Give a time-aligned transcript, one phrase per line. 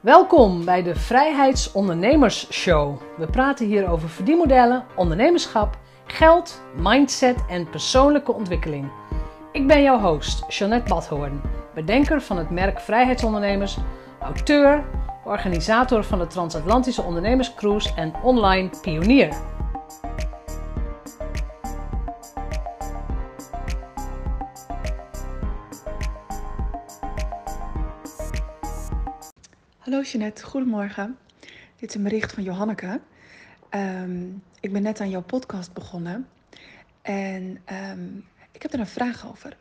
[0.00, 3.00] Welkom bij de Vrijheidsondernemers Show.
[3.16, 8.90] We praten hier over verdienmodellen, ondernemerschap, geld, mindset en persoonlijke ontwikkeling.
[9.52, 11.40] Ik ben jouw host, Jeanette Badhoorn,
[11.74, 13.76] bedenker van het merk Vrijheidsondernemers,
[14.20, 14.84] auteur,
[15.24, 19.34] organisator van de Transatlantische Ondernemerscruise en online pionier.
[30.42, 31.18] Goedemorgen.
[31.76, 33.00] Dit is een bericht van Johanneke.
[33.68, 34.26] Ehm,
[34.60, 36.28] ik ben net aan jouw podcast begonnen
[37.02, 38.16] en ehm,
[38.52, 39.56] ik heb er een vraag over.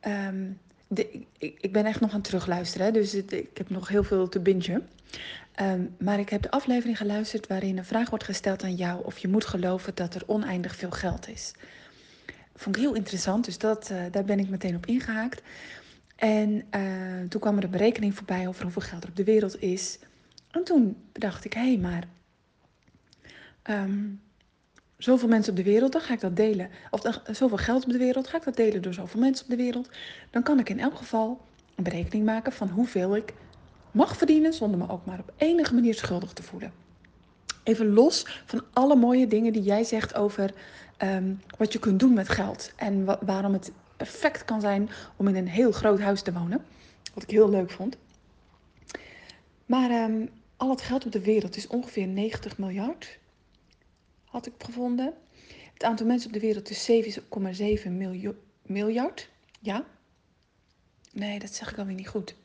[0.00, 0.50] Ehm,
[0.86, 4.28] de, ik, ik, ben echt nog aan het terugluisteren, dus ik heb nog heel veel
[4.28, 4.88] te bingen.
[5.98, 9.28] maar ik heb de aflevering geluisterd waarin een vraag wordt gesteld aan jou of je
[9.28, 11.52] moet geloven dat er oneindig veel geld is.
[12.56, 15.42] Vond ik heel interessant, dus dat, uh, daar ben ik meteen op ingehaakt.
[16.16, 19.60] En uh, toen kwam er een berekening voorbij over hoeveel geld er op de wereld
[19.62, 19.98] is.
[20.50, 22.04] En toen bedacht ik, hé, hey, maar
[23.70, 24.20] um,
[24.96, 26.70] zoveel mensen op de wereld, dan ga ik dat delen.
[26.90, 29.50] Of uh, zoveel geld op de wereld, ga ik dat delen door zoveel mensen op
[29.50, 29.88] de wereld.
[30.30, 31.40] Dan kan ik in elk geval
[31.74, 33.34] een berekening maken van hoeveel ik
[33.90, 36.72] mag verdienen zonder me ook maar op enige manier schuldig te voelen.
[37.62, 40.54] Even los van alle mooie dingen die jij zegt over
[40.98, 45.28] um, wat je kunt doen met geld en wa waarom het perfect kan zijn om
[45.28, 46.64] in een heel groot huis te wonen.
[47.14, 47.96] Wat ik heel leuk vond.
[49.66, 53.18] Maar um, al het geld op de wereld is ongeveer 90 miljard.
[54.24, 55.14] Had ik gevonden.
[55.72, 56.90] Het aantal mensen op de wereld is
[57.84, 57.90] 7,7
[58.62, 59.30] miljard.
[59.60, 59.84] Ja?
[61.12, 62.34] Nee, dat zeg ik alweer niet goed.
[62.34, 62.38] 90,4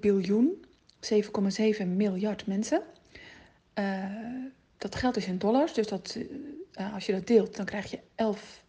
[0.00, 0.64] biljoen.
[1.80, 2.82] 7,7 miljard mensen.
[3.74, 4.04] Uh,
[4.78, 6.18] dat geld is in dollars, dus dat,
[6.80, 8.62] uh, als je dat deelt, dan krijg je 11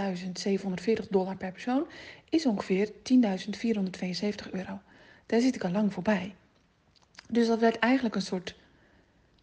[0.00, 1.86] 11.740 dollar per persoon
[2.28, 4.80] is ongeveer 10.472 euro.
[5.26, 6.34] Daar zit ik al lang voorbij.
[7.28, 8.56] Dus dat werd eigenlijk een soort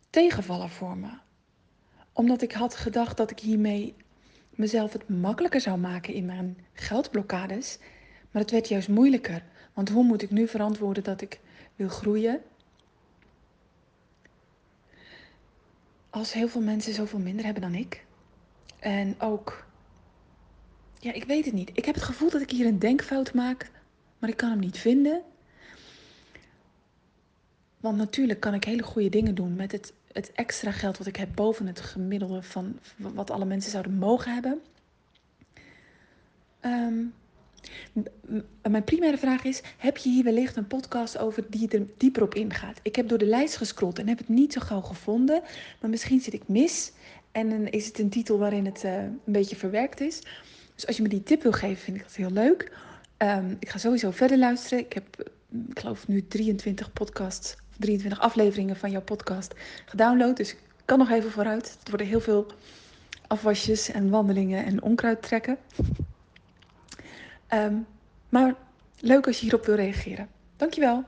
[0.10, 1.10] tegenvaller voor me.
[2.14, 3.96] Omdat ik had gedacht dat ik hiermee
[4.50, 7.78] mezelf het makkelijker zou maken in mijn geldblokkades.
[8.32, 9.44] Maar het werd juist moeilijker.
[9.74, 11.40] Want hoe moet ik nu verantwoorden dat ik
[11.76, 12.42] wil groeien?
[16.10, 18.06] Als heel veel mensen zoveel minder hebben dan ik.
[18.80, 19.66] En ook
[21.04, 21.70] ja, ik weet het niet.
[21.74, 23.72] Ik heb het gevoel dat ik hier een denkfout maak,
[24.20, 25.22] maar ik kan hem niet vinden.
[27.80, 31.16] Want natuurlijk kan ik hele goede dingen doen met het, het extra geld wat ik
[31.16, 34.62] heb boven het gemiddelde van wat alle mensen zouden mogen hebben.
[36.62, 37.14] Um,
[38.70, 42.36] mijn primaire vraag is: heb je hier wellicht een podcast over die er dieper op
[42.36, 42.80] ingaat?
[42.82, 45.42] Ik heb door de lijst gescrollt en heb het niet zo gauw gevonden,
[45.82, 46.92] maar misschien zit ik mis
[47.32, 50.22] en is het een titel waarin het uh, een beetje verwerkt is.
[50.76, 52.72] Dus als je me die tip wil geven, vind ik dat heel leuk.
[53.18, 54.80] Um, ik ga sowieso verder luisteren.
[54.80, 55.32] Ik heb,
[55.70, 59.54] ik geloof nu 23 podcasts, 23 afleveringen van jouw podcast
[59.86, 60.38] gedownload.
[60.38, 61.78] Dus ik kan nog even vooruit.
[61.80, 62.46] Het worden heel veel
[63.28, 65.58] afwasjes en wandelingen en onkruid trekken.
[67.54, 67.86] Um,
[68.30, 68.56] maar
[69.00, 70.28] leuk als je hierop wil reageren.
[70.58, 71.04] Dankjewel.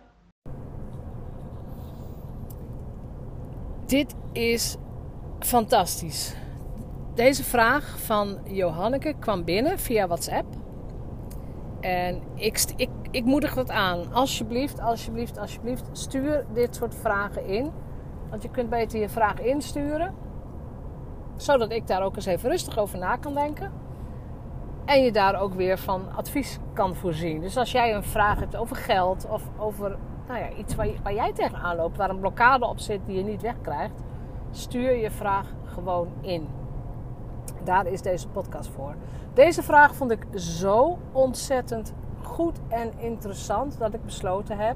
[3.86, 4.76] Dit is
[5.40, 6.34] fantastisch.
[7.16, 10.46] Deze vraag van Johanneke kwam binnen via WhatsApp.
[11.80, 14.14] En ik, ik, ik moedig dat aan.
[14.14, 17.72] Alsjeblieft, alsjeblieft, alsjeblieft, stuur dit soort vragen in.
[18.30, 20.14] Want je kunt beter je vraag insturen.
[21.36, 23.72] Zodat ik daar ook eens even rustig over na kan denken.
[24.86, 27.40] En je daar ook weer van advies kan voorzien.
[27.40, 29.98] Dus als jij een vraag hebt over geld of over
[30.28, 33.24] nou ja, iets waar, waar jij tegenaan loopt, waar een blokkade op zit die je
[33.24, 34.04] niet wegkrijgt,
[34.52, 36.48] stuur je vraag gewoon in.
[37.66, 38.96] Daar is deze podcast voor.
[39.34, 44.76] Deze vraag vond ik zo ontzettend goed en interessant dat ik besloten heb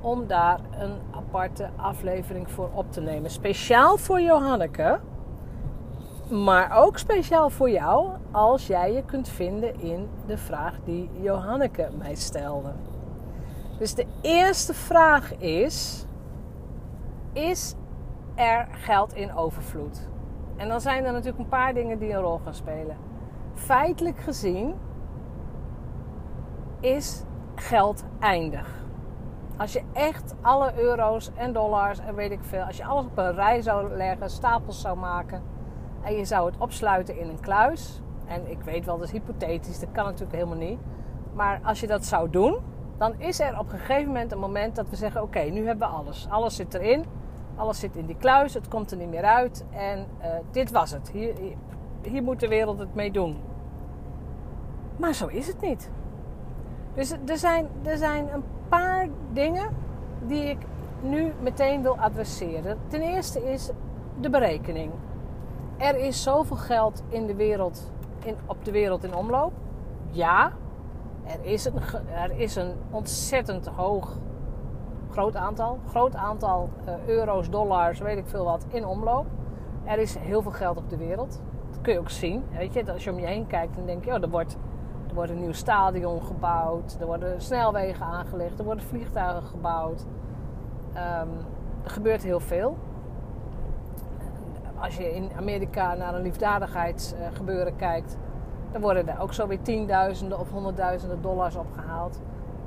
[0.00, 3.30] om daar een aparte aflevering voor op te nemen.
[3.30, 5.00] Speciaal voor Johanneke,
[6.30, 11.88] maar ook speciaal voor jou als jij je kunt vinden in de vraag die Johanneke
[11.98, 12.72] mij stelde.
[13.78, 16.04] Dus de eerste vraag is:
[17.32, 17.74] Is
[18.34, 20.09] er geld in overvloed?
[20.60, 22.96] En dan zijn er natuurlijk een paar dingen die een rol gaan spelen.
[23.54, 24.74] Feitelijk gezien
[26.80, 27.22] is
[27.54, 28.84] geld eindig.
[29.56, 33.18] Als je echt alle euro's en dollars en weet ik veel, als je alles op
[33.18, 35.42] een rij zou leggen, stapels zou maken
[36.02, 38.00] en je zou het opsluiten in een kluis.
[38.26, 40.78] En ik weet wel, dat is hypothetisch, dat kan natuurlijk helemaal niet.
[41.32, 42.58] Maar als je dat zou doen,
[42.98, 45.88] dan is er op een gegeven moment een moment dat we zeggen: Oké, nu hebben
[45.88, 46.26] we alles.
[46.30, 47.04] Alles zit erin.
[47.60, 49.64] Alles zit in die kluis, het komt er niet meer uit.
[49.70, 51.10] En uh, dit was het.
[51.10, 51.56] Hier, hier,
[52.02, 53.36] hier, moet de wereld het mee doen.
[54.96, 55.90] Maar zo is het niet.
[56.94, 59.68] Dus er zijn, er zijn een paar dingen
[60.26, 60.58] die ik
[61.02, 62.78] nu meteen wil adresseren.
[62.86, 63.70] Ten eerste is
[64.20, 64.92] de berekening.
[65.76, 67.92] Er is zoveel geld in de wereld,
[68.24, 69.52] in, op de wereld in omloop.
[70.10, 70.52] Ja,
[71.24, 71.80] er is een,
[72.14, 74.16] er is een ontzettend hoog,
[75.10, 79.26] groot aantal, groot aantal uh, euro's, dollars, weet ik veel wat, in omloop.
[79.84, 81.40] Er is heel veel geld op de wereld.
[81.70, 82.44] Dat kun je ook zien.
[82.56, 84.56] Weet je, als je om je heen kijkt, dan denk je, oh, er wordt,
[85.08, 90.06] er wordt een nieuw stadion gebouwd, er worden snelwegen aangelegd, er worden vliegtuigen gebouwd.
[90.94, 91.30] Um,
[91.84, 92.76] er gebeurt heel veel.
[94.78, 98.16] Als je in Amerika naar een liefdadigheidsgebeuren kijkt,
[98.72, 102.20] dan worden er ook zo weer tienduizenden of honderdduizenden dollars opgehaald.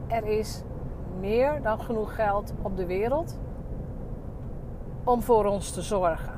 [0.07, 0.63] Er is
[1.23, 3.39] meer dan genoeg geld op de wereld
[5.03, 6.33] om voor ons te zorgen.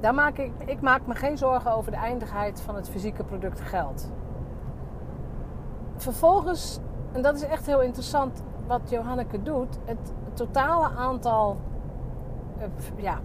[0.00, 3.60] Daar maak ik, ik maak me geen zorgen over de eindigheid van het fysieke product
[3.60, 4.10] geld.
[5.96, 6.78] Vervolgens,
[7.12, 11.56] en dat is echt heel interessant wat Johanneke doet, het, totale aantal,
[12.58, 12.66] eh,
[12.96, 13.18] ja,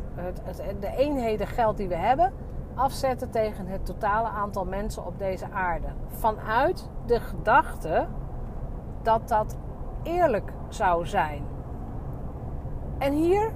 [0.80, 2.33] de eenheden geld die we hebben,
[2.74, 5.88] afzetten tegen het totale aantal mensen op deze aarde.
[6.07, 8.07] Vanuit de gedachte
[9.06, 9.57] dat dat
[10.04, 11.44] eerlijk zou zijn.
[12.98, 13.52] En hier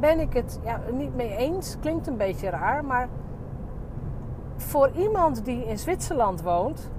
[0.00, 1.76] ben ik het ja, niet mee eens.
[1.80, 3.08] Klinkt een beetje raar, maar
[4.56, 6.90] voor iemand die in Zwitserland woont,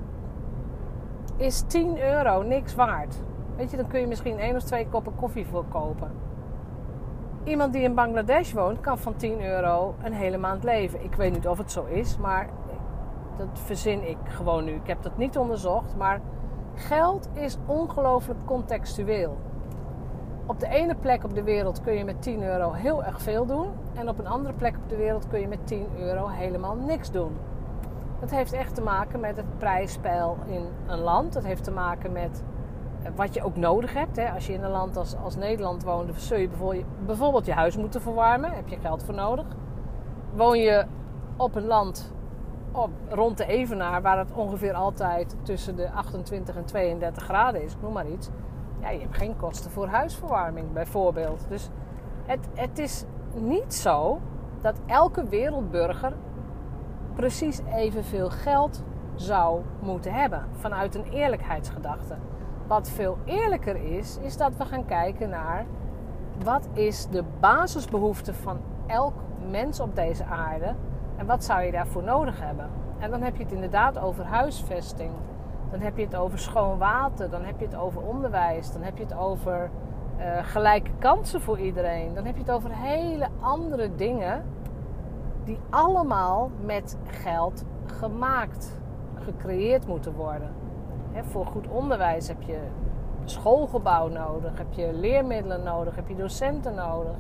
[1.37, 3.21] is 10 euro niks waard.
[3.55, 6.11] Weet je, dan kun je misschien één of twee koppen koffie voor kopen.
[7.43, 11.03] Iemand die in Bangladesh woont, kan van 10 euro een hele maand leven.
[11.03, 12.49] Ik weet niet of het zo is, maar
[13.37, 14.71] dat verzin ik gewoon nu.
[14.71, 16.21] Ik heb dat niet onderzocht, maar
[16.79, 19.37] geld is ongelooflijk contextueel.
[20.45, 23.45] Op de ene plek op de wereld kun je met 10 euro heel erg veel
[23.45, 23.67] doen.
[23.93, 27.11] En op een andere plek op de wereld kun je met 10 euro helemaal niks
[27.11, 27.37] doen.
[28.19, 31.33] Dat heeft echt te maken met het prijsspel in een land.
[31.33, 32.43] Dat heeft te maken met
[33.15, 34.19] wat je ook nodig hebt.
[34.33, 36.49] Als je in een land als, als Nederland woont, zul je
[37.05, 38.51] bijvoorbeeld je huis moeten verwarmen.
[38.51, 39.45] Heb je geld voor nodig.
[40.35, 40.85] Woon je
[41.37, 42.13] op een land
[43.09, 47.93] rond de Evenaar, waar het ongeveer altijd tussen de 28 en 32 graden is, noem
[47.93, 48.29] maar iets.
[48.81, 51.45] Ja, je hebt geen kosten voor huisverwarming bijvoorbeeld.
[51.49, 51.69] Dus
[52.25, 53.05] het, het is
[53.35, 54.19] niet zo
[54.61, 56.13] dat elke wereldburger
[57.15, 58.83] precies evenveel geld
[59.15, 62.15] zou moeten hebben vanuit een eerlijkheidsgedachte.
[62.67, 65.65] Wat veel eerlijker is, is dat we gaan kijken naar
[66.43, 69.13] wat is de basisbehoefte van elk
[69.49, 70.75] mens op deze aarde
[71.19, 72.69] en wat zou je daarvoor nodig hebben.
[72.99, 75.11] En dan heb je het inderdaad over huisvesting,
[75.71, 78.97] dan heb je het over schoon water, dan heb je het over onderwijs, dan heb
[78.97, 79.69] je het over
[80.19, 84.43] uh, gelijke kansen voor iedereen, dan heb je het over hele andere dingen
[85.43, 88.81] die allemaal met geld gemaakt,
[89.15, 90.51] gecreëerd moeten worden.
[91.21, 92.59] Voor goed onderwijs heb je
[93.25, 97.15] schoolgebouw nodig, heb je leermiddelen nodig, heb je docenten nodig.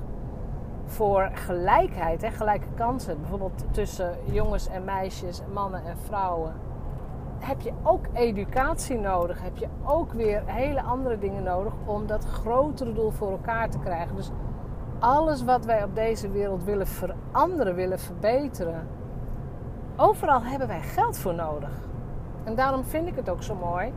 [0.89, 6.53] Voor gelijkheid, hè, gelijke kansen, bijvoorbeeld tussen jongens en meisjes, mannen en vrouwen,
[7.39, 9.41] heb je ook educatie nodig.
[9.41, 13.79] Heb je ook weer hele andere dingen nodig om dat grotere doel voor elkaar te
[13.79, 14.15] krijgen.
[14.15, 14.31] Dus
[14.99, 18.87] alles wat wij op deze wereld willen veranderen, willen verbeteren,
[19.95, 21.71] overal hebben wij geld voor nodig.
[22.43, 23.93] En daarom vind ik het ook zo mooi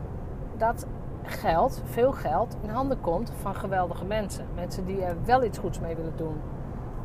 [0.57, 0.87] dat
[1.23, 4.45] geld, veel geld, in handen komt van geweldige mensen.
[4.55, 6.41] Mensen die er wel iets goeds mee willen doen.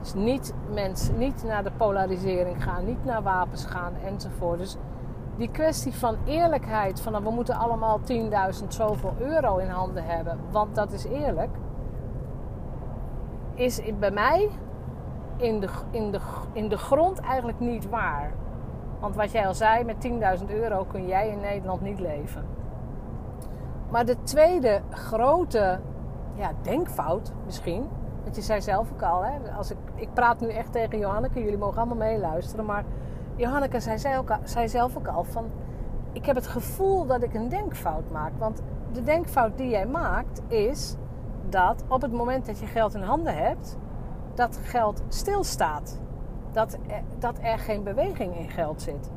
[0.01, 4.59] Dus niet mensen, niet naar de polarisering gaan, niet naar wapens gaan enzovoort.
[4.59, 4.77] Dus
[5.37, 8.01] die kwestie van eerlijkheid, van we moeten allemaal
[8.61, 11.51] 10.000 zoveel euro in handen hebben, want dat is eerlijk,
[13.55, 14.49] is bij mij
[15.37, 16.21] in de, in de,
[16.53, 18.33] in de grond eigenlijk niet waar.
[19.01, 20.09] Want wat jij al zei, met
[20.41, 22.45] 10.000 euro kun jij in Nederland niet leven.
[23.91, 25.81] Maar de tweede grote
[26.35, 27.89] ja, denkfout misschien.
[28.29, 31.41] Want je zei zelf ook al, hè, als ik, ik praat nu echt tegen Johanneke,
[31.43, 32.65] jullie mogen allemaal meeluisteren.
[32.65, 32.85] Maar
[33.37, 35.51] Johanneke zei, zei, ook, zelf ook al van...
[36.13, 38.33] Ik heb het gevoel dat ik een denkfout maak.
[38.39, 40.97] Want de denkfout die jij maakt is
[41.49, 43.77] dat op het moment dat je geld in handen hebt,
[44.35, 46.01] dat geld stilstaat
[46.53, 46.79] dat,
[47.19, 49.11] dat er geen beweging in geld zit.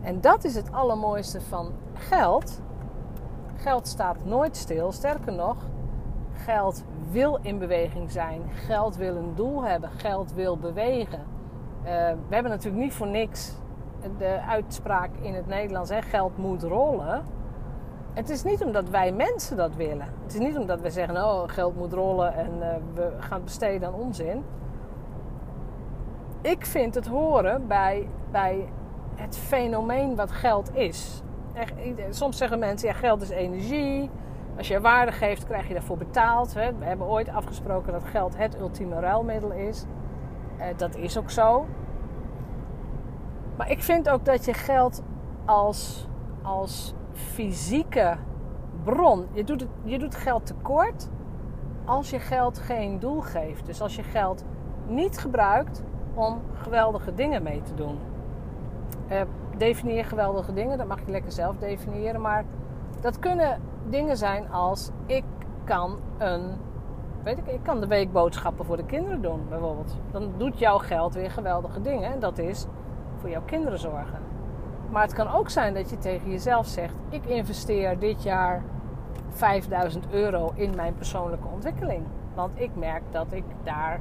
[0.00, 2.60] En dat is het allermooiste van geld.
[3.56, 4.92] Geld staat nooit stil.
[4.92, 5.56] Sterker nog,
[6.32, 8.42] geld wil in beweging zijn.
[8.52, 9.90] Geld wil een doel hebben.
[9.90, 11.20] Geld wil bewegen.
[11.84, 11.84] Uh,
[12.28, 13.52] we hebben natuurlijk niet voor niks
[14.18, 17.22] de uitspraak in het Nederlands: hè, geld moet rollen.
[18.12, 20.06] Het is niet omdat wij mensen dat willen.
[20.22, 23.88] Het is niet omdat we zeggen: oh, geld moet rollen en uh, we gaan besteden
[23.88, 24.44] aan onzin
[26.40, 28.68] ik vind het horen bij, bij
[29.14, 31.22] het fenomeen wat geld is.
[32.10, 34.10] Soms zeggen mensen, ja, geld is energie.
[34.58, 36.54] Als je waarde geeft, krijg je daarvoor betaald.
[36.54, 36.74] Hè.
[36.78, 39.84] We hebben ooit afgesproken dat geld het ultieme ruilmiddel is.
[40.56, 41.66] Eh, dat is ook zo.
[43.56, 45.02] Maar ik vind ook dat je geld
[45.44, 46.08] als,
[46.42, 48.16] als fysieke
[48.84, 49.26] bron.
[49.32, 51.08] Je doet, je doet geld tekort
[51.84, 53.66] als je geld geen doel geeft.
[53.66, 54.44] Dus als je geld
[54.86, 55.82] niet gebruikt
[56.14, 57.98] om geweldige dingen mee te doen.
[59.10, 59.20] Uh,
[59.56, 62.20] definieer geweldige dingen, dat mag je lekker zelf definiëren.
[62.20, 62.44] Maar
[63.00, 65.24] dat kunnen dingen zijn als ik
[65.64, 66.56] kan een.
[67.22, 69.96] Weet ik, ik kan de weekboodschappen voor de kinderen doen, bijvoorbeeld.
[70.10, 72.12] Dan doet jouw geld weer geweldige dingen.
[72.12, 72.66] En dat is
[73.20, 74.18] voor jouw kinderen zorgen.
[74.90, 78.62] Maar het kan ook zijn dat je tegen jezelf zegt: Ik investeer dit jaar
[79.28, 82.02] 5000 euro in mijn persoonlijke ontwikkeling.
[82.34, 84.00] Want ik merk dat ik daar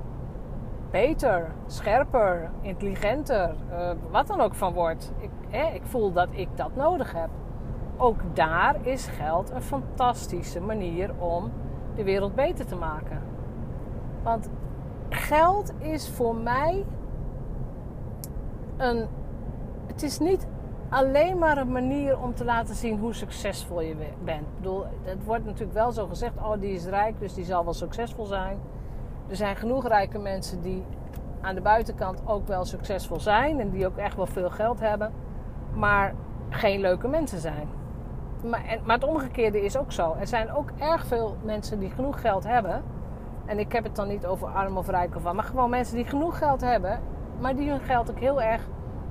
[0.92, 5.12] beter, scherper, intelligenter, uh, wat dan ook van word.
[5.20, 5.30] Ik,
[5.74, 7.30] ik voel dat ik dat nodig heb.
[7.98, 11.52] Ook daar is geld een fantastische manier om
[11.96, 13.22] de wereld beter te maken.
[14.24, 14.50] Want
[15.10, 16.86] geld is voor mij
[18.78, 19.08] een.
[19.88, 20.48] Het is niet
[20.90, 24.42] alleen maar een manier om te laten zien hoe succesvol je bent.
[24.42, 27.64] Ik bedoel, het wordt natuurlijk wel zo gezegd: oh, die is rijk, dus die zal
[27.64, 28.60] wel succesvol zijn.
[29.28, 30.84] Er zijn genoeg rijke mensen die
[31.42, 35.12] aan de buitenkant ook wel succesvol zijn en die ook echt wel veel geld hebben,
[35.74, 36.14] maar
[36.50, 37.68] geen leuke mensen zijn.
[38.44, 40.16] Maar, het omgekeerde is ook zo.
[40.20, 42.84] Er zijn ook erg veel mensen die genoeg geld hebben.
[43.46, 45.96] En ik heb het dan niet over arm of rijk of wat, maar gewoon mensen
[45.96, 47.00] die genoeg geld hebben,
[47.40, 48.68] maar die hun geld ook heel erg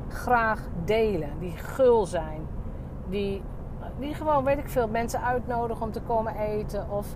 [0.09, 1.31] graag delen.
[1.39, 2.47] Die gul zijn.
[3.09, 3.43] Die,
[3.99, 6.91] die gewoon, weet ik veel, mensen uitnodigen om te komen eten.
[6.91, 7.07] Of,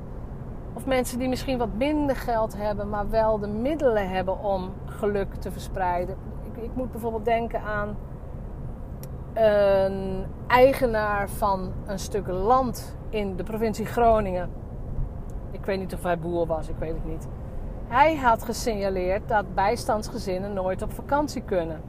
[0.72, 5.34] of mensen die misschien wat minder geld hebben, maar wel de middelen hebben om geluk
[5.34, 6.16] te verspreiden.
[6.52, 7.96] Ik, ik moet bijvoorbeeld denken aan
[9.40, 14.50] een eigenaar van een stuk land in de provincie Groningen.
[15.50, 17.28] Ik weet niet of hij boer was, ik weet het niet.
[17.88, 21.80] Hij had gesignaleerd dat bijstandsgezinnen nooit op vakantie kunnen.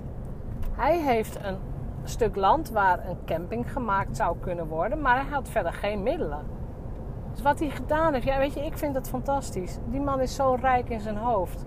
[0.72, 1.58] Hij heeft een
[2.03, 6.46] stuk land waar een camping gemaakt zou kunnen worden, maar hij had verder geen middelen.
[7.31, 9.77] Dus wat hij gedaan heeft, ja, weet je, ik vind dat fantastisch.
[9.89, 11.65] Die man is zo rijk in zijn hoofd.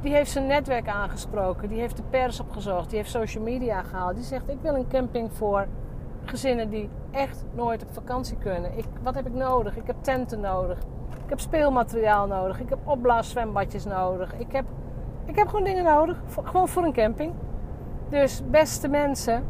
[0.00, 4.14] Die heeft zijn netwerk aangesproken, die heeft de pers opgezocht, die heeft social media gehaald.
[4.14, 5.66] Die zegt: Ik wil een camping voor
[6.24, 8.78] gezinnen die echt nooit op vakantie kunnen.
[8.78, 9.76] Ik, wat heb ik nodig?
[9.76, 10.78] Ik heb tenten nodig.
[11.24, 12.60] Ik heb speelmateriaal nodig.
[12.60, 14.34] Ik heb opblaaszwembadjes nodig.
[14.34, 14.64] Ik heb,
[15.24, 16.16] ik heb gewoon dingen nodig.
[16.42, 17.32] gewoon voor een camping.
[18.08, 19.44] Dus beste mensen,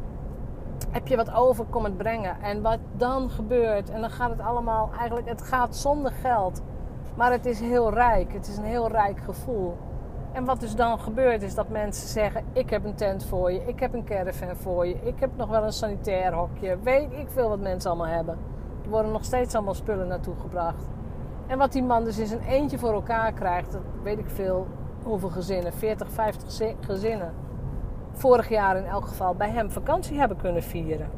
[0.90, 2.40] heb je wat over, kom het brengen.
[2.42, 6.62] En wat dan gebeurt, en dan gaat het allemaal, eigenlijk, het gaat zonder geld.
[7.14, 8.32] Maar het is heel rijk.
[8.32, 9.76] Het is een heel rijk gevoel.
[10.32, 13.66] En wat dus dan gebeurt, is dat mensen zeggen: Ik heb een tent voor je,
[13.66, 16.78] ik heb een caravan voor je, ik heb nog wel een sanitair hokje.
[16.82, 18.38] Weet ik veel wat mensen allemaal hebben.
[18.84, 20.88] Er worden nog steeds allemaal spullen naartoe gebracht.
[21.46, 24.66] En wat die man dus in zijn eentje voor elkaar krijgt, dat weet ik veel
[25.02, 27.34] hoeveel gezinnen, 40, 50 gezinnen
[28.12, 31.10] vorig jaar in elk geval bij hem vakantie hebben kunnen vieren.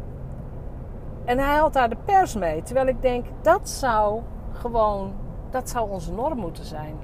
[1.25, 2.63] En hij had daar de pers mee.
[2.63, 4.21] Terwijl ik denk, dat zou
[4.53, 5.13] gewoon,
[5.51, 6.95] dat zou onze norm moeten zijn.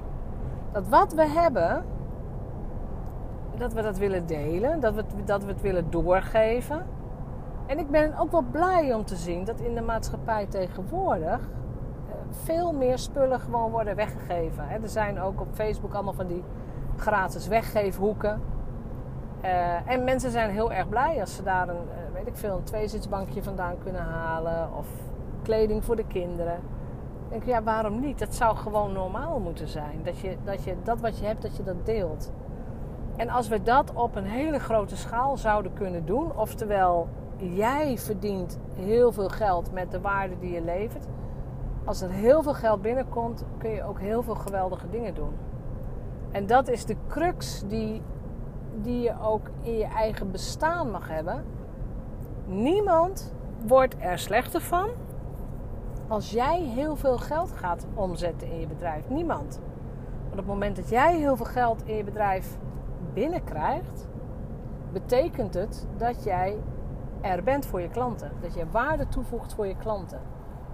[0.71, 1.85] Dat wat we hebben,
[3.59, 6.85] dat we dat willen delen, dat we, dat we het willen doorgeven.
[7.65, 12.15] En ik ben ook wel blij om te zien dat in de maatschappij tegenwoordig eh,
[12.29, 14.69] veel meer spullen gewoon worden weggegeven.
[14.69, 16.43] Er zijn ook op Facebook allemaal van die
[16.97, 18.41] gratis weggeefhoeken.
[19.43, 22.57] Uh, en mensen zijn heel erg blij als ze daar een, uh, weet ik veel,
[22.57, 24.69] een tweezitsbankje vandaan kunnen halen.
[24.77, 24.87] Of
[25.43, 26.55] kleding voor de kinderen.
[26.55, 28.19] Ik denk, ja, waarom niet?
[28.19, 30.03] Dat zou gewoon normaal moeten zijn.
[30.03, 32.31] Dat, je, dat, je, dat wat je hebt, dat je dat deelt.
[33.19, 37.07] En als we dat op een hele grote schaal zouden kunnen doen, oftewel
[37.37, 41.05] jij verdient heel veel geld met de waarde die je levert.
[41.85, 45.33] Als er heel veel geld binnenkomt, kun je ook heel veel geweldige dingen doen.
[46.31, 48.01] En dat is de crux die
[48.81, 51.43] die je ook in je eigen bestaan mag hebben.
[52.45, 53.33] Niemand
[53.65, 54.89] wordt er slechter van
[56.07, 59.09] als jij heel veel geld gaat omzetten in je bedrijf.
[59.09, 59.59] Niemand.
[60.19, 62.57] Want op het moment dat jij heel veel geld in je bedrijf
[63.13, 64.07] binnenkrijgt,
[64.91, 66.57] betekent het dat jij
[67.21, 68.31] er bent voor je klanten.
[68.41, 70.21] Dat je waarde toevoegt voor je klanten.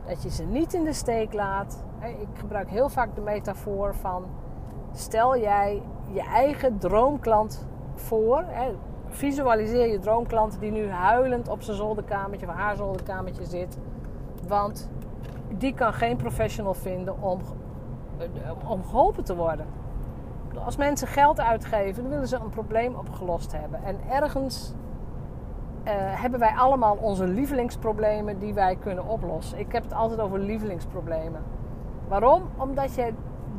[0.07, 1.83] Dat je ze niet in de steek laat.
[1.99, 4.25] Ik gebruik heel vaak de metafoor van:
[4.91, 8.45] stel jij je eigen droomklant voor.
[9.07, 13.77] Visualiseer je droomklant die nu huilend op zijn zolderkamertje of haar zolderkamertje zit.
[14.47, 14.89] Want
[15.57, 17.39] die kan geen professional vinden om,
[18.67, 19.65] om geholpen te worden.
[20.63, 23.83] Als mensen geld uitgeven, dan willen ze een probleem opgelost hebben.
[23.83, 24.73] En ergens
[25.93, 29.59] hebben wij allemaal onze lievelingsproblemen die wij kunnen oplossen.
[29.59, 31.43] Ik heb het altijd over lievelingsproblemen.
[32.07, 32.43] Waarom?
[32.57, 33.13] Omdat je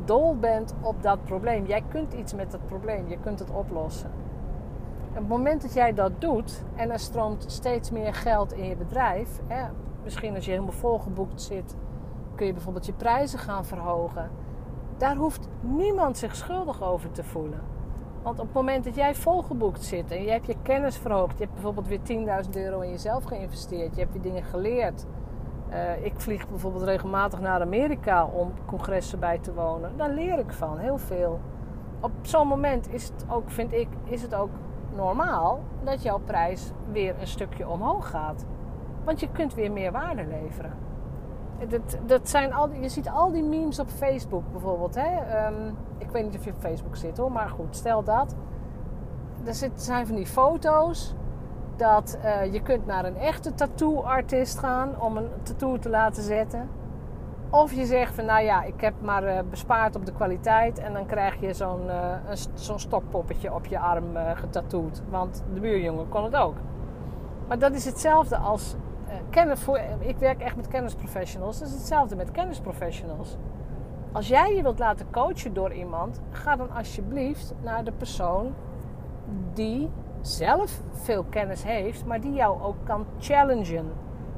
[0.04, 1.66] dol bent op dat probleem.
[1.66, 4.10] Jij kunt iets met dat probleem, je kunt het oplossen.
[5.08, 8.76] Op het moment dat jij dat doet en er stroomt steeds meer geld in je
[8.76, 9.64] bedrijf, hè,
[10.02, 11.76] misschien als je helemaal volgeboekt zit,
[12.34, 14.30] kun je bijvoorbeeld je prijzen gaan verhogen.
[14.98, 17.60] Daar hoeft niemand zich schuldig over te voelen.
[18.22, 21.44] Want op het moment dat jij volgeboekt zit en je hebt je kennis verhoogd, je
[21.44, 25.06] hebt bijvoorbeeld weer 10.000 euro in jezelf geïnvesteerd, je hebt weer dingen geleerd.
[25.70, 29.96] Uh, ik vlieg bijvoorbeeld regelmatig naar Amerika om congressen bij te wonen.
[29.96, 31.40] Daar leer ik van, heel veel.
[32.00, 34.50] Op zo'n moment is het ook, vind ik, is het ook
[34.94, 38.44] normaal dat jouw prijs weer een stukje omhoog gaat.
[39.04, 40.85] Want je kunt weer meer waarde leveren.
[41.68, 44.94] Dat, dat zijn al, je ziet al die memes op Facebook bijvoorbeeld.
[44.94, 45.46] Hè?
[45.46, 48.34] Um, ik weet niet of je op Facebook zit hoor, maar goed, stel dat.
[49.44, 51.14] Er zijn van die foto's
[51.76, 56.68] dat uh, je kunt naar een echte tattoo-artist gaan om een tattoo te laten zetten.
[57.50, 60.92] Of je zegt van nou ja, ik heb maar uh, bespaard op de kwaliteit en
[60.92, 62.34] dan krijg je zo'n uh,
[62.76, 65.02] stokpoppetje op je arm getattooed.
[65.10, 66.56] Want de buurjongen kon het ook.
[67.48, 68.76] Maar dat is hetzelfde als
[69.54, 69.80] voor.
[69.98, 71.58] Ik werk echt met kennisprofessionals.
[71.58, 73.36] Dat is hetzelfde met kennisprofessionals.
[74.12, 78.54] Als jij je wilt laten coachen door iemand, ga dan alsjeblieft naar de persoon
[79.52, 83.92] die zelf veel kennis heeft, maar die jou ook kan challengen.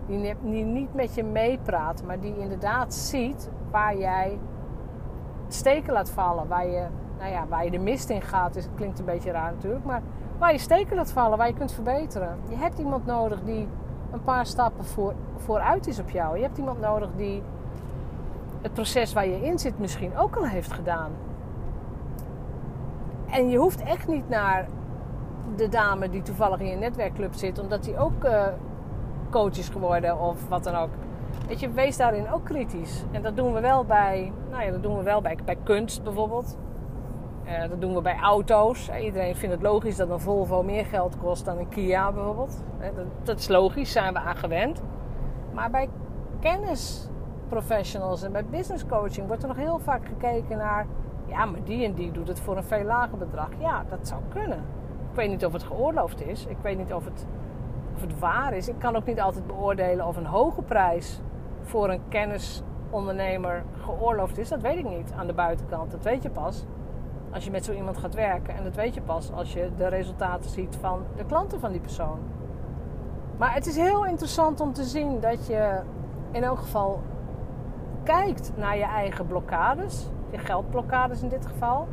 [0.07, 4.39] Die, niet met je meepraat, maar die inderdaad ziet waar jij
[5.49, 6.49] steken laat vallen.
[6.49, 6.87] Waar je,
[7.19, 8.55] nou ja, waar je de mist in gaat.
[8.55, 9.85] Dus het klinkt een beetje raar natuurlijk.
[9.85, 10.03] Maar
[10.39, 12.39] waar je steken laat vallen, waar je kunt verbeteren.
[12.49, 13.69] Je hebt iemand nodig die
[14.13, 16.37] een paar stappen voor, vooruit is op jou.
[16.37, 17.43] Je hebt iemand nodig die
[18.63, 21.11] het proces waar je in zit misschien ook al heeft gedaan.
[23.31, 24.69] En je hoeft echt niet naar
[25.57, 28.47] de dame die toevallig in je netwerkclub zit, omdat die ook uh,
[29.31, 30.91] coach is geworden of wat dan ook.
[31.47, 33.05] Weet je, wees daarin ook kritisch.
[33.11, 36.03] En dat doen we wel bij, nou ja, dat doen we wel bij, bij kunst
[36.03, 36.57] bijvoorbeeld.
[37.49, 38.91] Uh, dat doen we bij auto's.
[39.01, 42.65] Iedereen vindt het logisch dat een Volvo meer geld kost dan een Kia bijvoorbeeld.
[42.95, 44.83] Dat, dat is logisch, zijn we aan gewend.
[45.53, 45.89] Maar bij
[46.41, 50.87] kennisprofessionals en bij business coaching wordt er nog heel vaak gekeken naar...
[51.27, 53.49] Ja, maar die en die doet het voor een veel lager bedrag.
[53.59, 54.65] Ja, dat zou kunnen
[55.19, 56.47] weet niet of het geoorloofd is.
[56.47, 57.27] Ik weet niet of het,
[57.95, 58.69] of het waar is.
[58.69, 61.21] Ik kan ook niet altijd beoordelen of een hoge prijs
[61.63, 64.49] voor een kennisondernemer geoorloofd is.
[64.49, 65.91] Dat weet ik niet aan de buitenkant.
[65.91, 66.65] Dat weet je pas
[67.31, 68.55] als je met zo iemand gaat werken.
[68.55, 71.81] En dat weet je pas als je de resultaten ziet van de klanten van die
[71.81, 72.19] persoon.
[73.37, 75.81] Maar het is heel interessant om te zien dat je
[76.31, 77.03] in elk geval
[78.03, 81.89] kijkt naar je eigen blokkades, je geldblokkades in dit geval.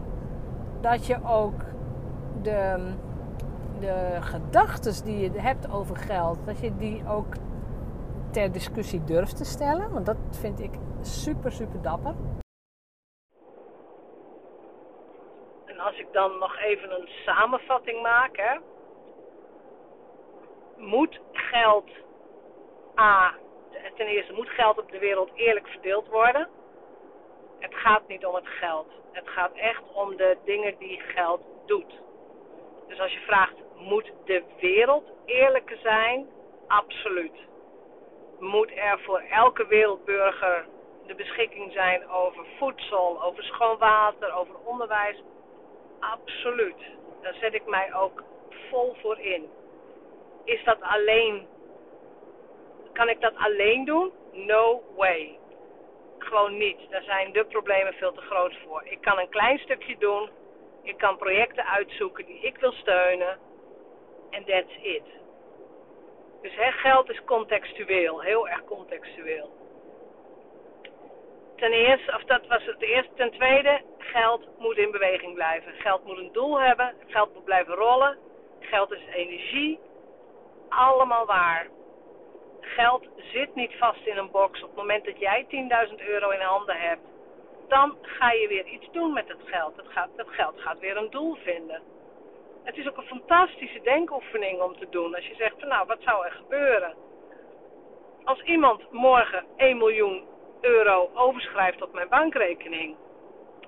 [0.81, 1.61] Dat je ook
[2.41, 2.91] de,
[3.79, 7.33] de gedachten die je hebt over geld, dat je die ook
[8.29, 9.91] ter discussie durft te stellen.
[9.91, 10.71] Want dat vind ik
[11.01, 12.15] super, super dapper.
[15.65, 18.59] En als ik dan nog even een samenvatting maak,
[20.77, 21.89] moet geld
[22.99, 23.33] A,
[23.95, 26.49] ten eerste moet geld op de wereld eerlijk verdeeld worden.
[27.59, 28.87] Het gaat niet om het geld.
[29.11, 31.93] Het gaat echt om de dingen die geld doet.
[32.87, 36.27] Dus als je vraagt, moet de wereld eerlijker zijn?
[36.67, 37.37] Absoluut.
[38.39, 40.65] Moet er voor elke wereldburger
[41.05, 45.23] de beschikking zijn over voedsel, over schoon water, over onderwijs?
[45.99, 46.75] Absoluut.
[47.21, 48.23] Daar zet ik mij ook
[48.69, 49.49] vol voor in.
[50.43, 51.47] Is dat alleen.
[52.93, 54.11] Kan ik dat alleen doen?
[54.31, 55.39] No way.
[56.17, 56.79] Gewoon niet.
[56.89, 58.81] Daar zijn de problemen veel te groot voor.
[58.85, 60.29] Ik kan een klein stukje doen
[60.85, 63.37] ik kan projecten uitzoeken die ik wil steunen.
[64.29, 65.03] En that's it.
[66.41, 69.49] Dus hè, geld is contextueel, heel erg contextueel.
[71.55, 73.13] Ten eerste, of dat was het eerste.
[73.15, 75.73] Ten tweede, geld moet in beweging blijven.
[75.73, 76.93] Geld moet een doel hebben.
[77.07, 78.17] Geld moet blijven rollen.
[78.59, 79.79] Geld is energie.
[80.69, 81.67] Allemaal waar.
[82.59, 84.61] Geld zit niet vast in een box.
[84.61, 85.45] Op het moment dat jij
[85.89, 87.07] 10.000 euro in handen hebt,
[87.67, 89.77] dan ga je weer iets doen met het geld.
[89.77, 91.81] Het, gaat, geld gaat weer een doel vinden.
[92.63, 95.15] Het is ook een fantastische denkoefening om te doen.
[95.15, 96.93] Als je zegt van nou, wat zou er gebeuren?
[98.23, 100.23] Als iemand morgen 1 miljoen
[100.61, 102.95] euro overschrijft op mijn bankrekening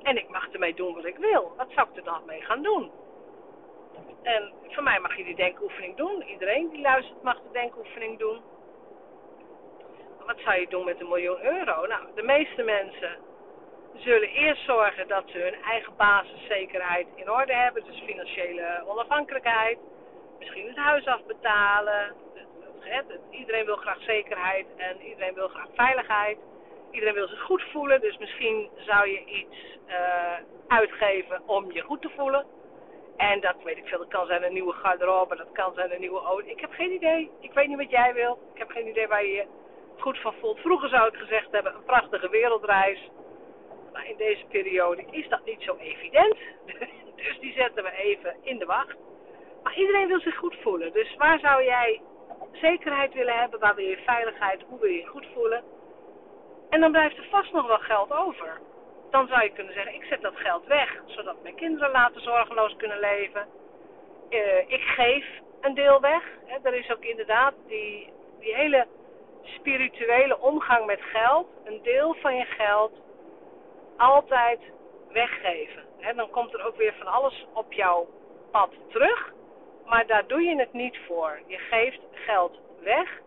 [0.04, 2.62] en ik mag ermee doen wat ik wil, wat zou ik er dan mee gaan
[2.62, 2.92] doen?
[4.24, 6.24] En voor mij mag je die denkoefening doen.
[6.24, 8.42] Iedereen die luistert mag de denkoefening doen.
[10.26, 11.86] Wat zou je doen met een miljoen euro?
[11.86, 13.18] Nou, de meeste mensen
[13.96, 19.78] zullen eerst zorgen dat ze hun eigen basiszekerheid in orde hebben, dus financiële onafhankelijkheid.
[20.40, 22.16] misschien het huis afbetalen.
[23.30, 26.38] Iedereen wil graag zekerheid en iedereen wil graag veiligheid.
[26.98, 29.58] Iedereen wil zich goed voelen, dus misschien zou je iets
[29.88, 32.46] uh, uitgeven om je goed te voelen.
[33.18, 36.00] En dat weet ik veel, dat kan zijn een nieuwe garderobe, dat kan zijn een
[36.00, 36.50] nieuwe auto.
[36.50, 37.32] Ik heb geen idee.
[37.40, 38.40] Ik weet niet wat jij wil.
[38.54, 39.46] Ik heb geen idee waar je je
[39.98, 40.60] goed van voelt.
[40.60, 43.10] Vroeger zou ik gezegd hebben, een prachtige wereldreis.
[43.94, 46.38] Maar in deze periode is dat niet zo evident.
[47.16, 48.96] Dus die zetten we even in de wacht.
[49.64, 50.94] Maar iedereen wil zich goed voelen.
[50.94, 52.02] Dus waar zou jij
[52.52, 53.60] zekerheid willen hebben?
[53.60, 54.62] Waar wil je veiligheid?
[54.68, 55.64] Hoe wil je je goed voelen?
[56.70, 58.60] En dan blijft er vast nog wel geld over.
[59.10, 61.02] Dan zou je kunnen zeggen, ik zet dat geld weg.
[61.06, 63.48] Zodat mijn kinderen later zorgeloos kunnen leven.
[64.30, 65.26] Uh, ik geef
[65.62, 66.24] een deel weg.
[66.46, 68.88] He, er is ook inderdaad die, die hele
[69.42, 71.48] spirituele omgang met geld.
[71.64, 72.92] Een deel van je geld
[73.98, 74.60] altijd
[75.12, 75.84] weggeven.
[75.98, 78.08] He, dan komt er ook weer van alles op jouw
[78.52, 79.34] pad terug.
[79.86, 81.40] Maar daar doe je het niet voor.
[81.48, 83.22] Je geeft geld weg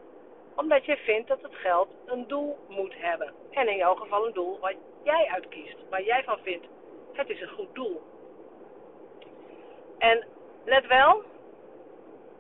[0.61, 3.33] omdat je vindt dat het geld een doel moet hebben.
[3.51, 5.77] En in jouw geval een doel wat jij uitkiest.
[5.91, 6.67] Waar jij van vindt,
[7.13, 8.03] het is een goed doel.
[9.99, 10.27] En
[10.65, 11.23] let wel,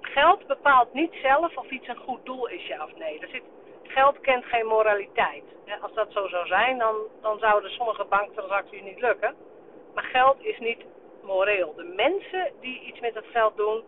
[0.00, 3.20] geld bepaalt niet zelf of iets een goed doel is, ja of nee.
[3.20, 3.42] Er zit,
[3.82, 5.44] geld kent geen moraliteit.
[5.80, 9.34] Als dat zo zou zijn, dan, dan zouden sommige banktransacties niet lukken.
[9.94, 10.84] Maar geld is niet
[11.22, 11.74] moreel.
[11.74, 13.84] De mensen die iets met het geld doen,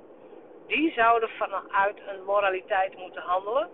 [0.67, 3.69] die zouden vanuit een moraliteit moeten handelen.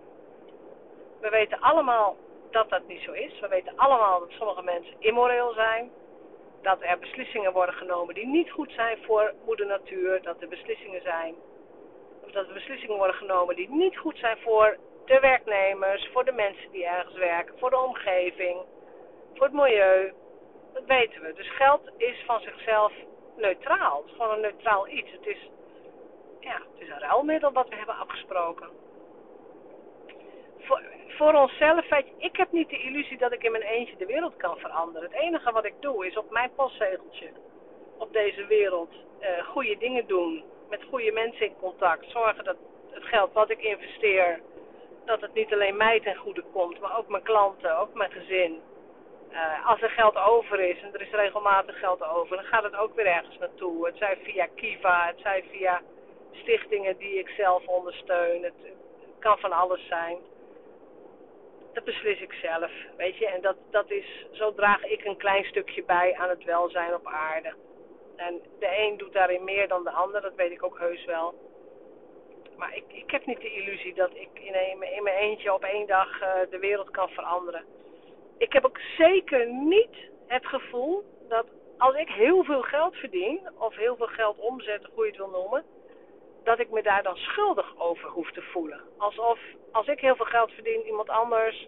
[1.21, 2.17] We weten allemaal
[2.51, 3.39] dat dat niet zo is.
[3.39, 5.91] We weten allemaal dat sommige mensen immoreel zijn.
[6.61, 10.21] Dat er beslissingen worden genomen die niet goed zijn voor moeder natuur.
[10.21, 11.35] Dat er beslissingen zijn.
[12.23, 16.31] Of dat er beslissingen worden genomen die niet goed zijn voor de werknemers, voor de
[16.31, 18.57] mensen die ergens werken, voor de omgeving,
[19.33, 20.13] voor het milieu.
[20.73, 21.33] Dat weten we.
[21.33, 22.93] Dus geld is van zichzelf
[23.35, 23.97] neutraal.
[23.97, 25.11] Het is gewoon een neutraal iets.
[25.11, 25.49] Het is,
[26.39, 28.69] ja, het is een ruilmiddel wat we hebben afgesproken.
[30.59, 33.97] Voor, voor onszelf, weet je, ik heb niet de illusie dat ik in mijn eentje
[33.97, 35.09] de wereld kan veranderen.
[35.11, 37.29] Het enige wat ik doe is op mijn postzegeltje
[37.99, 38.89] op deze wereld
[39.21, 40.43] uh, goede dingen doen.
[40.69, 42.11] Met goede mensen in contact.
[42.11, 42.55] Zorgen dat
[42.89, 44.41] het geld wat ik investeer,
[45.05, 48.61] dat het niet alleen mij ten goede komt, maar ook mijn klanten, ook mijn gezin.
[49.31, 52.75] Uh, als er geld over is, en er is regelmatig geld over, dan gaat het
[52.75, 53.85] ook weer ergens naartoe.
[53.85, 55.81] Het zij via Kiva, het zij via
[56.31, 58.43] stichtingen die ik zelf ondersteun.
[58.43, 58.53] Het
[59.19, 60.17] kan van alles zijn
[61.79, 63.27] dat beslis ik zelf, weet je.
[63.27, 67.07] En dat, dat is, zo draag ik een klein stukje bij aan het welzijn op
[67.07, 67.53] aarde.
[68.15, 71.33] En de een doet daarin meer dan de ander, dat weet ik ook heus wel.
[72.57, 75.63] Maar ik, ik heb niet de illusie dat ik in, een, in mijn eentje op
[75.63, 77.63] één dag uh, de wereld kan veranderen.
[78.37, 79.95] Ik heb ook zeker niet
[80.27, 81.45] het gevoel dat
[81.77, 85.29] als ik heel veel geld verdien, of heel veel geld omzet, hoe je het wil
[85.29, 85.63] noemen,
[86.49, 88.81] dat ik me daar dan schuldig over hoef te voelen.
[88.97, 89.39] Alsof
[89.71, 91.67] als ik heel veel geld verdien, iemand anders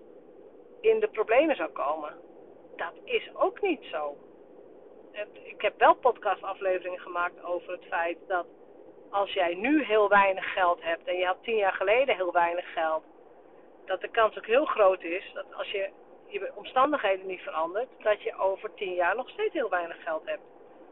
[0.80, 2.16] in de problemen zou komen.
[2.76, 4.16] Dat is ook niet zo.
[5.44, 8.46] Ik heb wel podcastafleveringen gemaakt over het feit dat
[9.10, 12.74] als jij nu heel weinig geld hebt en je had tien jaar geleden heel weinig
[12.74, 13.04] geld,
[13.86, 15.90] dat de kans ook heel groot is dat als je
[16.28, 20.51] je omstandigheden niet verandert, dat je over tien jaar nog steeds heel weinig geld hebt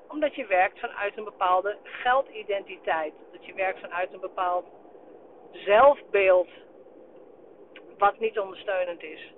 [0.10, 3.14] omdat je werkt vanuit een bepaalde geldidentiteit.
[3.32, 4.66] Dat je werkt vanuit een bepaald
[5.52, 6.50] zelfbeeld.
[7.98, 9.34] Wat niet ondersteunend is.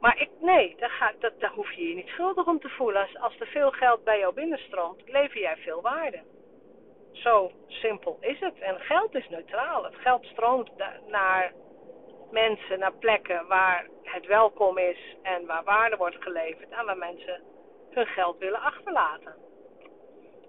[0.00, 3.02] Maar ik, nee, daar, ga, dat, daar hoef je je niet schuldig om te voelen.
[3.02, 6.22] Als, als er veel geld bij jou binnenstroomt, lever jij veel waarde.
[7.12, 8.58] Zo simpel is het.
[8.58, 9.84] En geld is neutraal.
[9.84, 10.70] Het geld stroomt
[11.06, 11.52] naar
[12.30, 17.42] mensen, naar plekken waar het welkom is en waar waarde wordt geleverd en waar mensen
[17.94, 19.34] hun geld willen achterlaten.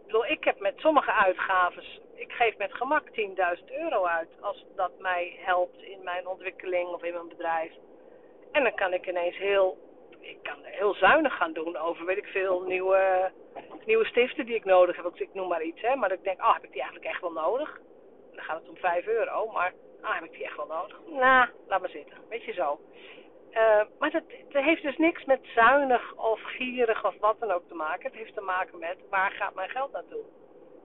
[0.07, 3.13] Ik ik heb met sommige uitgaves, ik geef met gemak 10.000
[3.65, 7.71] euro uit als dat mij helpt in mijn ontwikkeling of in mijn bedrijf.
[8.51, 9.77] En dan kan ik ineens heel,
[10.19, 13.31] ik kan heel zuinig gaan doen over, weet ik veel, nieuwe,
[13.85, 15.15] nieuwe stiften die ik nodig heb.
[15.15, 15.95] Ik noem maar iets, hè.
[15.95, 17.79] Maar ik denk, oh, heb ik die eigenlijk echt wel nodig?
[18.33, 20.99] Dan gaat het om 5 euro, maar ah, heb ik die echt wel nodig?
[21.05, 22.17] Nou, laat maar zitten.
[22.29, 22.79] Weet je zo.
[23.55, 27.67] Uh, maar dat, dat, heeft dus niks met zuinig of gierig of wat dan ook
[27.67, 28.03] te maken.
[28.03, 30.23] Het heeft te maken met waar gaat mijn geld naartoe?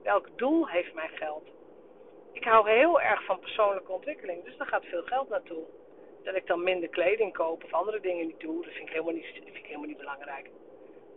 [0.03, 1.49] Welk doel heeft mijn geld?
[2.31, 5.63] Ik hou heel erg van persoonlijke ontwikkeling, dus daar gaat veel geld naartoe.
[6.23, 9.13] Dat ik dan minder kleding koop of andere dingen niet doe, dat vind ik helemaal
[9.13, 10.49] niet, vind ik helemaal niet belangrijk.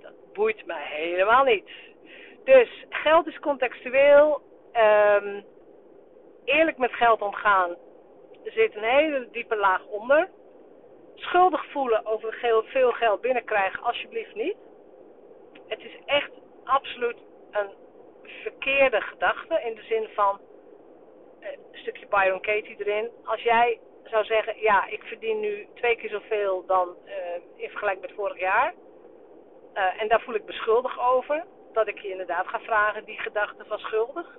[0.00, 1.70] Dat boeit mij helemaal niet.
[2.44, 4.42] Dus geld is contextueel.
[4.72, 5.44] Um,
[6.44, 7.70] eerlijk met geld omgaan.
[8.44, 10.28] Er zit een hele diepe laag onder
[11.14, 14.56] schuldig voelen over veel geld binnenkrijgen, alsjeblieft niet.
[15.68, 16.30] Het is echt
[16.64, 17.16] absoluut
[17.50, 17.70] een
[18.22, 20.40] verkeerde gedachte in de zin van
[21.40, 23.10] een stukje Byron Katie erin.
[23.24, 26.96] Als jij zou zeggen, ja, ik verdien nu twee keer zoveel dan
[27.56, 28.74] in vergelijking met vorig jaar.
[29.98, 31.44] en daar voel ik beschuldigd over.
[31.72, 34.38] Dat ik je inderdaad ga vragen, die gedachte van schuldig.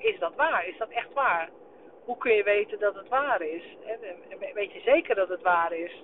[0.00, 0.66] Is dat waar?
[0.66, 1.48] Is dat echt waar?
[2.04, 3.62] Hoe kun je weten dat het waar is?
[4.54, 6.02] Weet je zeker dat het waar is?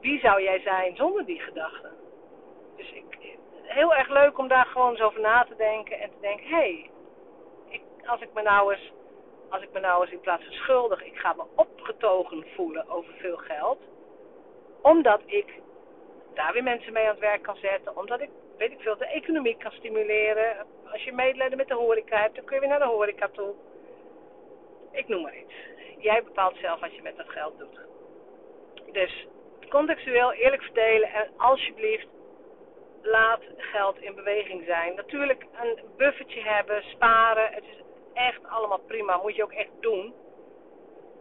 [0.00, 1.90] wie zou jij zijn zonder die gedachte?
[2.76, 6.20] Dus ik, heel erg leuk om daar gewoon eens over na te denken en te
[6.20, 6.90] denken: hé, hey,
[8.06, 8.92] als ik me nou eens,
[9.48, 13.12] als ik me nou eens in plaats van schuldig, ik ga me opgetogen voelen over
[13.14, 13.78] veel geld,
[14.82, 15.60] omdat ik
[16.34, 19.06] daar weer mensen mee aan het werk kan zetten, omdat ik, weet ik veel, de
[19.06, 20.66] economie kan stimuleren.
[20.92, 23.54] Als je medelijden met de horeca hebt, dan kun je weer naar de horeca toe.
[24.94, 25.54] Ik noem maar iets.
[25.98, 27.78] Jij bepaalt zelf wat je met dat geld doet.
[28.92, 29.26] Dus
[29.68, 32.06] contextueel eerlijk verdelen en alsjeblieft
[33.02, 34.94] laat geld in beweging zijn.
[34.94, 40.14] Natuurlijk een buffertje hebben, sparen, het is echt allemaal prima, moet je ook echt doen.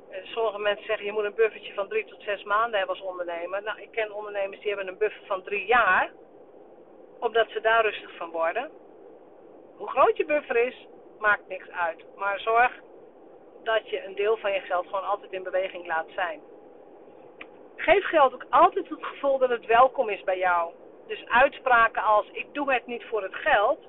[0.10, 3.06] Eh, sommige mensen zeggen je moet een buffertje van drie tot zes maanden hebben als
[3.06, 3.64] ondernemer.
[3.64, 6.12] Nou, ik ken ondernemers die hebben een buffer van drie jaar,
[7.20, 8.72] omdat ze daar rustig van worden.
[9.78, 10.88] Hoe groot je buffer is,
[11.20, 12.06] maakt niks uit.
[12.16, 12.72] Maar zorg
[13.64, 16.42] dat je een deel van je geld gewoon altijd in beweging laat zijn.
[17.76, 20.72] Geef geld ook altijd het gevoel dat het welkom is bij jou.
[21.08, 23.80] Dus uitspraken als ik doe het niet voor het geld.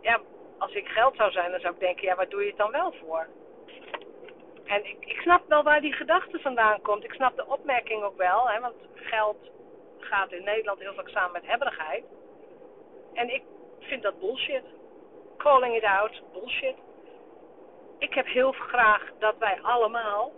[0.00, 0.20] Ja,
[0.58, 2.70] als ik geld zou zijn, dan zou ik denken, ja, waar doe je het dan
[2.70, 3.26] wel voor?
[4.64, 7.04] En ik, ik snap wel waar die gedachte vandaan komt.
[7.04, 9.36] Ik snap de opmerking ook wel, hè, want geld
[9.98, 12.04] gaat in Nederland heel vaak samen met hebberigheid.
[13.14, 13.42] En ik
[13.80, 14.64] vind dat bullshit.
[15.36, 16.76] Calling it out, bullshit.
[17.98, 20.32] Ik heb heel graag dat wij allemaal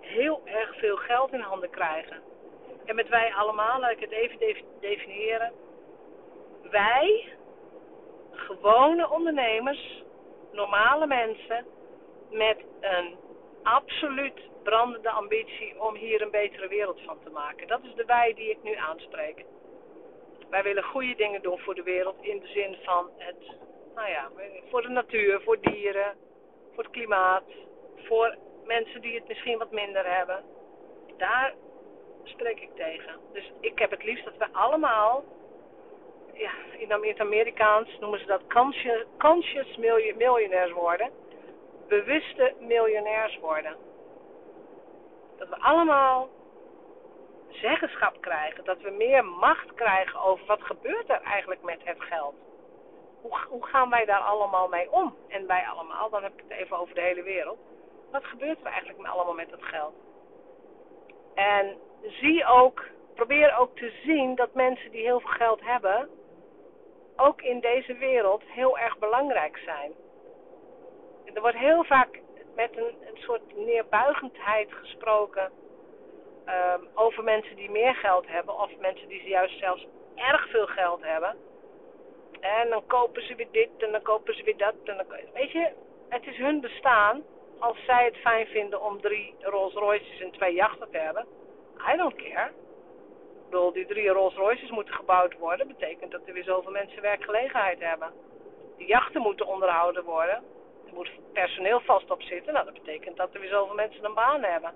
[0.00, 2.22] heel erg veel geld in handen krijgen.
[2.84, 5.52] En met wij allemaal, laat ik het even definiëren.
[6.70, 7.32] Wij,
[8.30, 10.02] gewone ondernemers,
[10.52, 11.66] normale mensen,
[12.30, 13.16] met een
[13.62, 17.66] absoluut brandende ambitie om hier een betere wereld van te maken.
[17.66, 19.44] Dat is de wij die ik nu aanspreek.
[20.50, 23.56] Wij willen goede dingen doen voor de wereld in de zin van het,
[23.94, 24.30] nou ja,
[24.70, 26.14] voor de natuur, voor dieren,
[26.76, 27.42] voor het klimaat,
[27.96, 30.44] voor mensen die het misschien wat minder hebben.
[31.16, 31.54] Daar
[32.22, 33.14] spreek ik tegen.
[33.32, 35.24] Dus ik heb het liefst dat we allemaal,
[36.32, 39.76] ja, in het Amerikaans noemen ze dat conscious, conscious
[40.16, 41.10] miljonairs worden.
[41.88, 43.76] Bewuste miljonairs worden.
[45.38, 46.28] Dat we allemaal
[47.48, 48.64] zeggenschap krijgen.
[48.64, 52.34] Dat we meer macht krijgen over wat gebeurt er eigenlijk met het geld.
[53.48, 55.16] Hoe, gaan wij daar allemaal mee om?
[55.28, 57.58] En wij allemaal, dan heb ik het even over de hele wereld.
[58.10, 59.94] Wat gebeurt er eigenlijk allemaal met het geld?
[61.34, 62.84] En zie ook,
[63.14, 66.08] probeer ook te zien dat mensen die heel veel geld hebben,
[67.16, 69.92] ook in deze wereld heel erg belangrijk zijn.
[71.34, 72.20] Er wordt heel vaak
[72.54, 75.52] met een, een soort neerbuigendheid gesproken
[76.46, 81.02] um, over mensen die meer geld hebben, of mensen die juist zelfs erg veel geld
[81.02, 81.36] hebben.
[82.46, 84.74] En dan kopen ze weer dit en dan kopen ze weer dat.
[84.84, 85.68] En dan, weet je,
[86.08, 87.24] het is hun bestaan
[87.58, 91.26] als zij het fijn vinden om drie Rolls Royces en twee jachten te hebben,
[91.92, 92.48] I don't care.
[92.48, 97.02] Ik bedoel, die drie Rolls Royces moeten gebouwd worden, betekent dat er weer zoveel mensen
[97.02, 98.12] werkgelegenheid hebben.
[98.76, 100.42] Die jachten moeten onderhouden worden.
[100.86, 102.52] Er moet personeel vast op zitten.
[102.52, 104.72] Nou, dat betekent dat er weer zoveel mensen een baan hebben.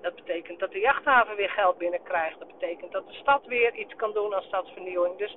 [0.00, 2.38] Dat betekent dat de jachthaven weer geld binnenkrijgt.
[2.38, 5.16] Dat betekent dat de stad weer iets kan doen als stadsvernieuwing.
[5.16, 5.36] Dus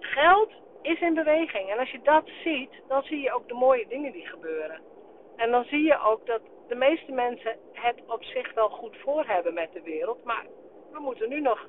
[0.00, 0.50] geld
[0.82, 1.70] is in beweging.
[1.70, 4.80] En als je dat ziet, dan zie je ook de mooie dingen die gebeuren.
[5.36, 9.24] En dan zie je ook dat de meeste mensen het op zich wel goed voor
[9.26, 10.24] hebben met de wereld.
[10.24, 10.46] Maar
[10.92, 11.66] we moeten nu nog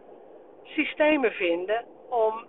[0.64, 2.46] systemen vinden om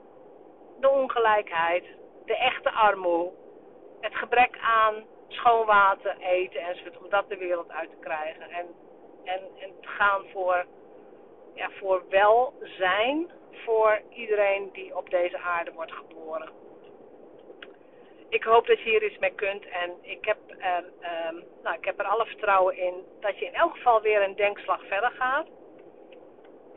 [0.80, 1.84] de ongelijkheid,
[2.24, 3.30] de echte armoede,
[4.00, 4.94] het gebrek aan
[5.28, 8.50] schoon water, eten enzovoort, om dat de wereld uit te krijgen.
[8.50, 8.66] En,
[9.24, 10.64] en, en te gaan voor,
[11.54, 13.30] ja, voor welzijn
[13.64, 16.62] voor iedereen die op deze aarde wordt geboren
[18.32, 19.68] ik hoop dat je hier iets mee kunt.
[19.68, 23.54] En ik heb, er, ehm, nou, ik heb er alle vertrouwen in dat je in
[23.54, 25.46] elk geval weer een denkslag verder gaat.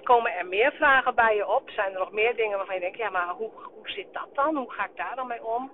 [0.03, 1.69] Komen er meer vragen bij je op?
[1.69, 4.55] Zijn er nog meer dingen waarvan je denkt, ja, maar hoe, hoe zit dat dan?
[4.55, 5.71] Hoe ga ik daar dan mee om?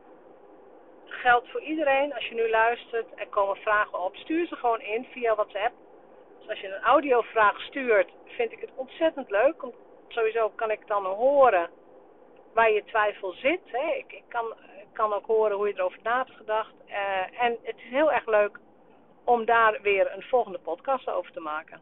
[1.06, 2.14] Geldt voor iedereen.
[2.14, 4.16] Als je nu luistert, er komen vragen op.
[4.16, 5.74] Stuur ze gewoon in via WhatsApp.
[6.40, 9.62] Dus als je een audiovraag stuurt, vind ik het ontzettend leuk.
[9.62, 9.76] Want
[10.12, 11.70] sowieso kan ik dan horen
[12.54, 13.62] waar je twijfel zit.
[13.66, 13.94] Hè.
[13.94, 14.54] Ik, kan
[14.94, 16.74] kan ook horen hoe je erover na hebt gedacht.
[16.88, 18.60] Uh, en het is heel erg leuk
[19.24, 21.82] om daar weer een volgende podcast over te maken.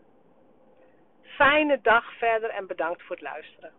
[1.21, 3.71] Fijne dag verder en bedankt voor het luisteren.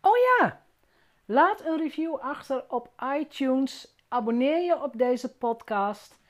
[0.00, 0.62] Oh ja,
[1.26, 6.20] laat een review achter op iTunes abonneer je op deze podcast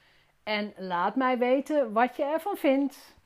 [0.45, 3.20] en laat mij weten wat je ervan vindt.